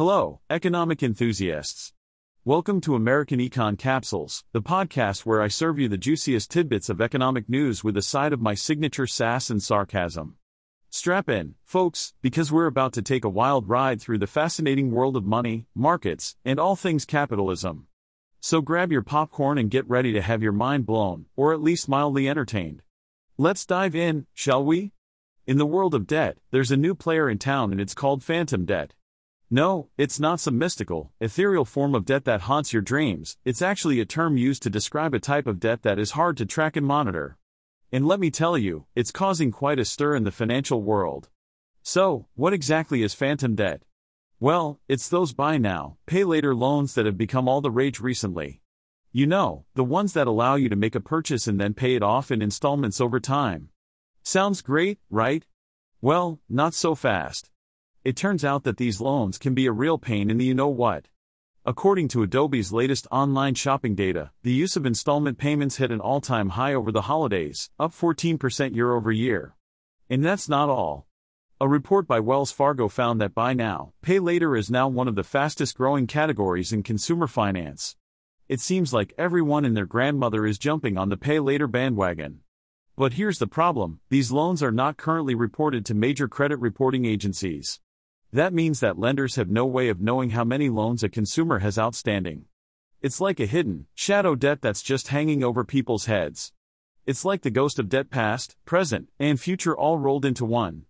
Hello, 0.00 0.40
economic 0.48 1.02
enthusiasts. 1.02 1.92
Welcome 2.42 2.80
to 2.80 2.94
American 2.94 3.38
Econ 3.38 3.76
Capsules, 3.76 4.44
the 4.52 4.62
podcast 4.62 5.26
where 5.26 5.42
I 5.42 5.48
serve 5.48 5.78
you 5.78 5.90
the 5.90 5.98
juiciest 5.98 6.50
tidbits 6.50 6.88
of 6.88 7.02
economic 7.02 7.50
news 7.50 7.84
with 7.84 7.98
a 7.98 8.00
side 8.00 8.32
of 8.32 8.40
my 8.40 8.54
signature 8.54 9.06
sass 9.06 9.50
and 9.50 9.62
sarcasm. 9.62 10.36
Strap 10.88 11.28
in, 11.28 11.54
folks, 11.64 12.14
because 12.22 12.50
we're 12.50 12.64
about 12.64 12.94
to 12.94 13.02
take 13.02 13.26
a 13.26 13.28
wild 13.28 13.68
ride 13.68 14.00
through 14.00 14.16
the 14.16 14.26
fascinating 14.26 14.90
world 14.90 15.18
of 15.18 15.26
money, 15.26 15.66
markets, 15.74 16.34
and 16.46 16.58
all 16.58 16.76
things 16.76 17.04
capitalism. 17.04 17.86
So 18.40 18.62
grab 18.62 18.90
your 18.90 19.02
popcorn 19.02 19.58
and 19.58 19.70
get 19.70 19.86
ready 19.86 20.14
to 20.14 20.22
have 20.22 20.42
your 20.42 20.52
mind 20.52 20.86
blown, 20.86 21.26
or 21.36 21.52
at 21.52 21.60
least 21.60 21.90
mildly 21.90 22.26
entertained. 22.26 22.80
Let's 23.36 23.66
dive 23.66 23.94
in, 23.94 24.26
shall 24.32 24.64
we? 24.64 24.94
In 25.46 25.58
the 25.58 25.66
world 25.66 25.94
of 25.94 26.06
debt, 26.06 26.38
there's 26.52 26.70
a 26.70 26.76
new 26.78 26.94
player 26.94 27.28
in 27.28 27.36
town 27.36 27.70
and 27.70 27.82
it's 27.82 27.92
called 27.92 28.24
phantom 28.24 28.64
debt. 28.64 28.94
No, 29.52 29.88
it's 29.98 30.20
not 30.20 30.38
some 30.38 30.58
mystical, 30.58 31.10
ethereal 31.20 31.64
form 31.64 31.96
of 31.96 32.04
debt 32.04 32.24
that 32.24 32.42
haunts 32.42 32.72
your 32.72 32.82
dreams, 32.82 33.36
it's 33.44 33.60
actually 33.60 33.98
a 33.98 34.04
term 34.04 34.36
used 34.36 34.62
to 34.62 34.70
describe 34.70 35.12
a 35.12 35.18
type 35.18 35.48
of 35.48 35.58
debt 35.58 35.82
that 35.82 35.98
is 35.98 36.12
hard 36.12 36.36
to 36.36 36.46
track 36.46 36.76
and 36.76 36.86
monitor. 36.86 37.36
And 37.90 38.06
let 38.06 38.20
me 38.20 38.30
tell 38.30 38.56
you, 38.56 38.86
it's 38.94 39.10
causing 39.10 39.50
quite 39.50 39.80
a 39.80 39.84
stir 39.84 40.14
in 40.14 40.22
the 40.22 40.30
financial 40.30 40.84
world. 40.84 41.30
So, 41.82 42.28
what 42.36 42.52
exactly 42.52 43.02
is 43.02 43.12
phantom 43.12 43.56
debt? 43.56 43.82
Well, 44.38 44.78
it's 44.86 45.08
those 45.08 45.32
buy 45.32 45.58
now, 45.58 45.96
pay 46.06 46.22
later 46.22 46.54
loans 46.54 46.94
that 46.94 47.06
have 47.06 47.18
become 47.18 47.48
all 47.48 47.60
the 47.60 47.72
rage 47.72 47.98
recently. 47.98 48.62
You 49.10 49.26
know, 49.26 49.64
the 49.74 49.82
ones 49.82 50.12
that 50.12 50.28
allow 50.28 50.54
you 50.54 50.68
to 50.68 50.76
make 50.76 50.94
a 50.94 51.00
purchase 51.00 51.48
and 51.48 51.60
then 51.60 51.74
pay 51.74 51.96
it 51.96 52.04
off 52.04 52.30
in 52.30 52.40
installments 52.40 53.00
over 53.00 53.18
time. 53.18 53.70
Sounds 54.22 54.62
great, 54.62 55.00
right? 55.10 55.44
Well, 56.00 56.38
not 56.48 56.72
so 56.72 56.94
fast. 56.94 57.50
It 58.02 58.16
turns 58.16 58.46
out 58.46 58.64
that 58.64 58.78
these 58.78 58.98
loans 58.98 59.36
can 59.36 59.52
be 59.52 59.66
a 59.66 59.72
real 59.72 59.98
pain 59.98 60.30
in 60.30 60.38
the 60.38 60.46
you 60.46 60.54
know 60.54 60.68
what. 60.68 61.08
According 61.66 62.08
to 62.08 62.22
Adobe's 62.22 62.72
latest 62.72 63.06
online 63.10 63.54
shopping 63.54 63.94
data, 63.94 64.30
the 64.42 64.52
use 64.52 64.74
of 64.74 64.86
installment 64.86 65.36
payments 65.36 65.76
hit 65.76 65.90
an 65.90 66.00
all 66.00 66.22
time 66.22 66.50
high 66.50 66.72
over 66.72 66.90
the 66.90 67.02
holidays, 67.02 67.68
up 67.78 67.92
14% 67.92 68.74
year 68.74 68.94
over 68.94 69.12
year. 69.12 69.54
And 70.08 70.24
that's 70.24 70.48
not 70.48 70.70
all. 70.70 71.06
A 71.60 71.68
report 71.68 72.06
by 72.06 72.20
Wells 72.20 72.50
Fargo 72.50 72.88
found 72.88 73.20
that 73.20 73.34
buy 73.34 73.52
now, 73.52 73.92
pay 74.00 74.18
later 74.18 74.56
is 74.56 74.70
now 74.70 74.88
one 74.88 75.06
of 75.06 75.14
the 75.14 75.22
fastest 75.22 75.76
growing 75.76 76.06
categories 76.06 76.72
in 76.72 76.82
consumer 76.82 77.26
finance. 77.26 77.96
It 78.48 78.60
seems 78.60 78.94
like 78.94 79.12
everyone 79.18 79.66
and 79.66 79.76
their 79.76 79.84
grandmother 79.84 80.46
is 80.46 80.56
jumping 80.56 80.96
on 80.96 81.10
the 81.10 81.18
pay 81.18 81.38
later 81.38 81.66
bandwagon. 81.66 82.40
But 82.96 83.12
here's 83.12 83.38
the 83.38 83.46
problem 83.46 84.00
these 84.08 84.32
loans 84.32 84.62
are 84.62 84.72
not 84.72 84.96
currently 84.96 85.34
reported 85.34 85.84
to 85.84 85.94
major 85.94 86.28
credit 86.28 86.58
reporting 86.60 87.04
agencies. 87.04 87.78
That 88.32 88.54
means 88.54 88.78
that 88.78 88.98
lenders 88.98 89.34
have 89.34 89.50
no 89.50 89.66
way 89.66 89.88
of 89.88 90.00
knowing 90.00 90.30
how 90.30 90.44
many 90.44 90.68
loans 90.68 91.02
a 91.02 91.08
consumer 91.08 91.58
has 91.58 91.76
outstanding. 91.76 92.44
It's 93.02 93.20
like 93.20 93.40
a 93.40 93.46
hidden, 93.46 93.86
shadow 93.94 94.36
debt 94.36 94.62
that's 94.62 94.82
just 94.82 95.08
hanging 95.08 95.42
over 95.42 95.64
people's 95.64 96.06
heads. 96.06 96.52
It's 97.06 97.24
like 97.24 97.42
the 97.42 97.50
ghost 97.50 97.80
of 97.80 97.88
debt 97.88 98.08
past, 98.08 98.56
present, 98.64 99.08
and 99.18 99.40
future 99.40 99.76
all 99.76 99.98
rolled 99.98 100.24
into 100.24 100.44
one. 100.44 100.84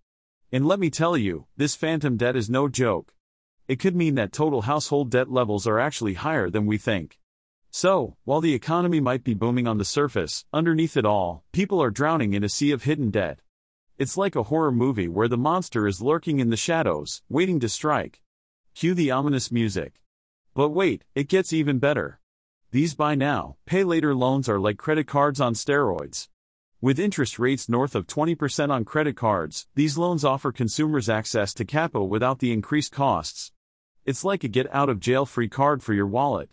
And 0.53 0.67
let 0.67 0.79
me 0.79 0.91
tell 0.91 1.17
you, 1.17 1.47
this 1.57 1.75
phantom 1.75 2.19
debt 2.19 2.37
is 2.37 2.51
no 2.51 2.69
joke. 2.69 3.15
It 3.69 3.79
could 3.79 3.97
mean 3.97 4.17
that 4.17 4.33
total 4.33 4.63
household 4.63 5.11
debt 5.11 5.31
levels 5.31 5.67
are 5.67 5.79
actually 5.79 6.15
higher 6.15 6.51
than 6.51 6.67
we 6.67 6.77
think. 6.77 7.21
So, 7.71 8.17
while 8.25 8.41
the 8.41 8.53
economy 8.53 9.01
might 9.01 9.25
be 9.25 9.33
booming 9.33 9.67
on 9.67 9.79
the 9.79 9.85
surface, 9.85 10.45
underneath 10.53 10.97
it 10.97 11.07
all, 11.07 11.45
people 11.53 11.81
are 11.83 11.91
drowning 11.91 12.35
in 12.35 12.45
a 12.45 12.49
sea 12.51 12.73
of 12.73 12.83
hidden 12.83 13.11
debt. 13.11 13.39
It's 14.01 14.17
like 14.17 14.35
a 14.35 14.45
horror 14.45 14.73
movie 14.73 15.09
where 15.09 15.29
the 15.29 15.37
monster 15.37 15.87
is 15.87 16.01
lurking 16.01 16.41
in 16.41 16.49
the 16.49 16.57
shadows, 16.57 17.21
waiting 17.29 17.61
to 17.61 17.69
strike. 17.69 18.23
Cue 18.75 18.95
the 18.95 19.11
ominous 19.11 19.53
music. 19.53 20.01
But 20.55 20.71
wait, 20.71 21.05
it 21.15 21.29
gets 21.29 21.53
even 21.53 21.79
better. 21.79 22.19
These 22.71 22.95
buy 22.95 23.15
now, 23.15 23.57
pay 23.67 23.85
later 23.85 24.15
loans 24.15 24.49
are 24.49 24.59
like 24.59 24.79
credit 24.79 25.07
cards 25.07 25.39
on 25.39 25.53
steroids. 25.53 26.29
With 26.81 26.99
interest 26.99 27.39
rates 27.39 27.69
north 27.69 27.95
of 27.95 28.07
20% 28.07 28.71
on 28.71 28.87
credit 28.87 29.17
cards, 29.19 29.67
these 29.75 29.99
loans 29.99 30.25
offer 30.25 30.51
consumers 30.51 31.11
access 31.11 31.53
to 31.53 31.67
capital 31.67 32.09
without 32.09 32.39
the 32.39 32.53
increased 32.53 32.93
costs. 32.93 33.53
It's 34.07 34.25
like 34.25 34.43
a 34.45 34.49
get 34.49 34.75
out 34.75 34.89
of 34.89 35.01
jail 35.01 35.27
free 35.27 35.51
card 35.51 35.83
for 35.83 35.93
your 35.93 36.07
wallet. 36.07 36.49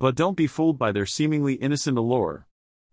But 0.00 0.16
don't 0.16 0.36
be 0.36 0.48
fooled 0.48 0.76
by 0.76 0.90
their 0.90 1.06
seemingly 1.06 1.54
innocent 1.54 1.96
allure. 1.96 2.48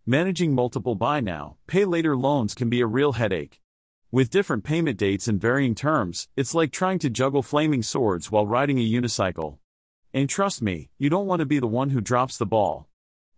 Managing 0.05 0.53
multiple 0.53 0.93
buy 0.93 1.19
now, 1.19 1.57
pay 1.65 1.83
later 1.83 2.15
loans 2.15 2.53
can 2.53 2.69
be 2.69 2.81
a 2.81 2.85
real 2.85 3.13
headache. 3.13 3.59
With 4.09 4.29
different 4.29 4.63
payment 4.63 4.97
dates 4.97 5.27
and 5.27 5.39
varying 5.39 5.75
terms, 5.75 6.29
it's 6.37 6.55
like 6.55 6.71
trying 6.71 6.97
to 6.99 7.09
juggle 7.09 7.43
flaming 7.43 7.83
swords 7.83 8.31
while 8.31 8.47
riding 8.47 8.79
a 8.79 8.89
unicycle. 8.89 9.57
And 10.13 10.29
trust 10.29 10.61
me, 10.61 10.89
you 10.97 11.09
don't 11.09 11.27
want 11.27 11.41
to 11.41 11.45
be 11.45 11.59
the 11.59 11.67
one 11.67 11.89
who 11.89 11.99
drops 11.99 12.37
the 12.37 12.45
ball. 12.45 12.87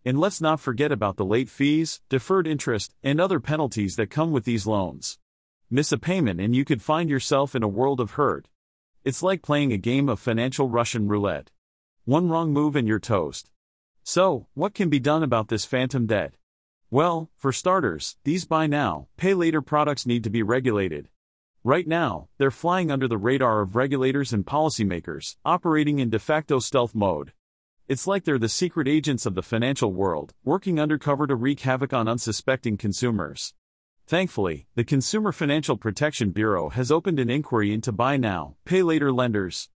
And 0.06 0.20
let's 0.20 0.40
not 0.40 0.60
forget 0.60 0.92
about 0.92 1.18
the 1.18 1.26
late 1.26 1.50
fees, 1.50 2.02
deferred 2.08 2.46
interest, 2.46 2.94
and 3.02 3.20
other 3.20 3.40
penalties 3.40 3.96
that 3.96 4.12
come 4.12 4.32
with 4.32 4.46
these 4.46 4.68
loans. 4.68 5.18
Miss 5.72 5.92
a 5.92 5.98
payment 5.98 6.40
and 6.40 6.56
you 6.56 6.64
could 6.64 6.84
find 6.84 7.10
yourself 7.10 7.56
in 7.56 7.64
a 7.64 7.68
world 7.68 8.00
of 8.00 8.12
hurt. 8.12 8.48
It's 9.04 9.24
like 9.24 9.42
playing 9.42 9.74
a 9.74 9.78
game 9.78 10.08
of 10.08 10.20
financial 10.20 10.70
Russian 10.70 11.08
roulette. 11.08 11.50
One 12.06 12.30
wrong 12.30 12.54
move 12.54 12.76
and 12.76 12.88
you're 12.88 13.00
toast. 13.00 13.50
So, 14.04 14.46
what 14.54 14.76
can 14.76 14.90
be 14.90 15.00
done 15.00 15.24
about 15.24 15.48
this 15.48 15.66
phantom 15.66 16.06
debt? 16.06 16.36
Well, 16.92 17.30
for 17.38 17.52
starters, 17.52 18.18
these 18.24 18.46
buy 18.46 18.66
now, 18.66 19.10
pay 19.16 19.36
later 19.36 19.62
products 19.62 20.08
need 20.08 20.24
to 20.24 20.32
be 20.32 20.42
regulated. 20.42 21.10
Right 21.64 21.86
now, 21.86 22.30
they're 22.40 22.50
flying 22.50 22.90
under 22.90 23.08
the 23.08 23.20
radar 23.20 23.62
of 23.62 23.76
regulators 23.76 24.34
and 24.34 24.44
policymakers, 24.44 25.36
operating 25.46 26.00
in 26.00 26.10
de 26.10 26.18
facto 26.18 26.58
stealth 26.58 26.96
mode. 26.96 27.32
It's 27.88 28.08
like 28.08 28.24
they're 28.24 28.40
the 28.40 28.50
secret 28.50 28.88
agents 28.88 29.28
of 29.28 29.36
the 29.36 29.44
financial 29.44 29.94
world, 29.94 30.34
working 30.44 30.80
undercover 30.80 31.28
to 31.28 31.36
wreak 31.36 31.60
havoc 31.60 31.94
on 31.94 32.08
unsuspecting 32.08 32.76
consumers. 32.76 33.54
Thankfully, 34.08 34.66
the 34.74 34.84
Consumer 34.84 35.32
Financial 35.32 35.78
Protection 35.78 36.32
Bureau 36.32 36.70
has 36.70 36.92
opened 36.92 37.20
an 37.20 37.30
inquiry 37.30 37.72
into 37.72 37.92
buy 37.92 38.18
now, 38.18 38.56
pay 38.66 38.82
later 38.82 39.12
lenders. 39.12 39.70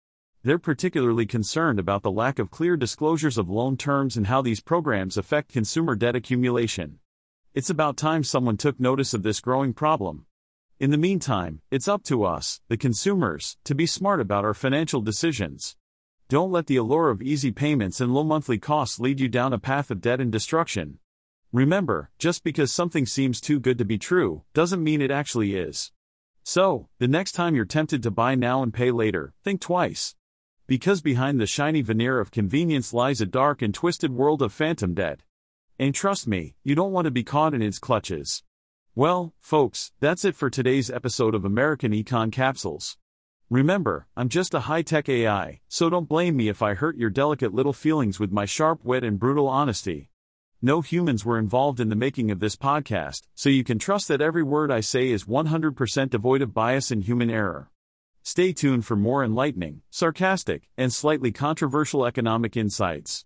They're 0.42 0.58
particularly 0.58 1.26
concerned 1.26 1.78
about 1.78 2.02
the 2.02 2.10
lack 2.10 2.38
of 2.38 2.50
clear 2.50 2.74
disclosures 2.74 3.36
of 3.36 3.50
loan 3.50 3.76
terms 3.76 4.16
and 4.16 4.26
how 4.26 4.40
these 4.40 4.62
programs 4.62 5.18
affect 5.18 5.52
consumer 5.52 5.94
debt 5.94 6.16
accumulation. 6.16 6.98
It's 7.52 7.68
about 7.68 7.98
time 7.98 8.24
someone 8.24 8.56
took 8.56 8.80
notice 8.80 9.12
of 9.12 9.22
this 9.22 9.40
growing 9.40 9.74
problem. 9.74 10.24
In 10.78 10.92
the 10.92 10.96
meantime, 10.96 11.60
it's 11.70 11.88
up 11.88 12.02
to 12.04 12.24
us, 12.24 12.62
the 12.68 12.78
consumers, 12.78 13.58
to 13.64 13.74
be 13.74 13.84
smart 13.84 14.18
about 14.18 14.46
our 14.46 14.54
financial 14.54 15.02
decisions. 15.02 15.76
Don't 16.30 16.50
let 16.50 16.68
the 16.68 16.76
allure 16.76 17.10
of 17.10 17.20
easy 17.20 17.50
payments 17.50 18.00
and 18.00 18.14
low 18.14 18.24
monthly 18.24 18.56
costs 18.56 18.98
lead 18.98 19.20
you 19.20 19.28
down 19.28 19.52
a 19.52 19.58
path 19.58 19.90
of 19.90 20.00
debt 20.00 20.22
and 20.22 20.32
destruction. 20.32 21.00
Remember, 21.52 22.12
just 22.18 22.44
because 22.44 22.72
something 22.72 23.04
seems 23.04 23.42
too 23.42 23.60
good 23.60 23.76
to 23.76 23.84
be 23.84 23.98
true, 23.98 24.44
doesn't 24.54 24.82
mean 24.82 25.02
it 25.02 25.10
actually 25.10 25.54
is. 25.54 25.92
So, 26.44 26.88
the 26.98 27.08
next 27.08 27.32
time 27.32 27.54
you're 27.54 27.66
tempted 27.66 28.02
to 28.04 28.10
buy 28.10 28.36
now 28.36 28.62
and 28.62 28.72
pay 28.72 28.90
later, 28.90 29.34
think 29.44 29.60
twice. 29.60 30.14
Because 30.70 31.00
behind 31.00 31.41
the 31.41 31.48
shiny 31.48 31.82
veneer 31.82 32.20
of 32.20 32.31
convenience 32.31 32.94
lies 32.94 33.20
a 33.20 33.26
dark 33.26 33.60
and 33.60 33.75
twisted 33.75 34.12
world 34.12 34.41
of 34.41 34.53
phantom 34.53 34.94
debt. 34.94 35.25
And 35.81 35.92
trust 35.92 36.28
me, 36.28 36.54
you 36.62 36.76
don't 36.76 36.92
want 36.92 37.06
to 37.06 37.10
be 37.10 37.25
caught 37.25 37.54
in 37.54 37.60
its 37.60 37.81
clutches. 37.81 38.44
Well, 38.94 39.34
folks, 39.41 39.91
that's 39.98 40.25
it 40.25 40.36
for 40.36 40.48
today's 40.48 40.88
episode 40.88 41.34
of 41.34 41.44
American 41.44 41.91
Econ 41.91 42.31
Capsules. 42.31 42.97
Remember, 43.50 44.06
I'm 44.16 44.28
just 44.28 44.54
a 44.54 44.60
high 44.60 44.82
tech 44.82 45.08
AI, 45.08 45.58
so 45.66 45.91
don't 45.91 46.08
blame 46.08 46.36
me 46.36 46.48
if 46.48 46.62
I 46.62 46.75
hurt 46.75 46.97
your 46.97 47.10
delicate 47.10 47.52
little 47.52 47.72
feelings 47.72 48.20
with 48.20 48.31
my 48.31 48.44
sharp 48.44 48.84
wit 48.84 49.02
and 49.02 49.19
brutal 49.19 49.48
honesty. 49.48 50.08
No 50.62 50.82
humans 50.82 51.25
were 51.25 51.41
involved 51.41 51.81
in 51.81 51.88
the 51.88 51.97
making 51.97 52.31
of 52.31 52.38
this 52.38 52.54
podcast, 52.54 53.22
so 53.34 53.48
you 53.48 53.64
can 53.64 53.81
trust 53.81 54.06
that 54.06 54.20
every 54.20 54.44
word 54.44 54.70
I 54.70 54.82
say 54.82 55.10
is 55.10 55.25
100% 55.25 56.10
devoid 56.10 56.42
of 56.42 56.54
bias 56.54 56.92
and 56.92 57.02
human 57.02 57.28
error. 57.28 57.72
Stay 58.22 58.53
tuned 58.53 58.86
for 58.86 58.97
more 58.97 59.25
enlightening, 59.25 59.82
sarcastic, 59.91 60.69
and 60.76 60.92
slightly 60.92 61.32
controversial 61.32 62.06
economic 62.06 62.56
insights. 62.56 63.25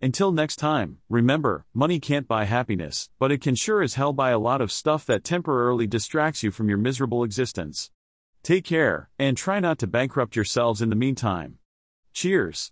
Until 0.00 0.32
next 0.32 0.56
time, 0.56 0.98
remember, 1.08 1.64
money 1.72 2.00
can't 2.00 2.28
buy 2.28 2.44
happiness, 2.44 3.08
but 3.18 3.32
it 3.32 3.40
can 3.40 3.54
sure 3.54 3.82
as 3.82 3.94
hell 3.94 4.12
buy 4.12 4.30
a 4.30 4.38
lot 4.38 4.60
of 4.60 4.72
stuff 4.72 5.04
that 5.06 5.24
temporarily 5.24 5.86
distracts 5.86 6.42
you 6.42 6.50
from 6.50 6.68
your 6.68 6.78
miserable 6.78 7.24
existence. 7.24 7.90
Take 8.42 8.64
care, 8.64 9.10
and 9.18 9.36
try 9.36 9.60
not 9.60 9.78
to 9.80 9.86
bankrupt 9.86 10.36
yourselves 10.36 10.80
in 10.80 10.90
the 10.90 10.96
meantime. 10.96 11.58
Cheers. 12.12 12.70